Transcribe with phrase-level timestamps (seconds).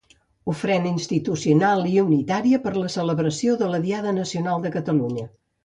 [0.53, 5.31] Ofrena institucional i unitària per la celebració de la Diada Nacional de Catalunya.